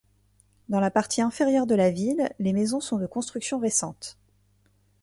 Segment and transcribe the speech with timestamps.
[0.67, 4.17] Dans la partie inférieure de la ville, les maisons sont de constructions récentes.